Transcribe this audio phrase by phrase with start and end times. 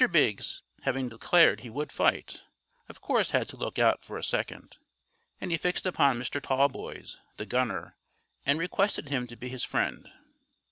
[0.11, 2.41] Biggs, having declared he would fight,
[2.89, 4.77] of course had to look out for a second,
[5.39, 6.41] and he fixed upon Mr.
[6.41, 7.95] Tallboys, the gunner,
[8.43, 10.09] and requested him to be his friend.